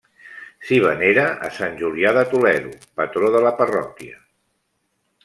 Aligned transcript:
S'hi 0.69 0.79
venera 0.85 1.25
a 1.49 1.49
sant 1.57 1.77
Julià 1.81 2.13
de 2.19 2.23
Toledo, 2.31 2.73
patró 3.03 3.29
de 3.37 3.43
la 3.49 3.53
parròquia. 3.61 4.19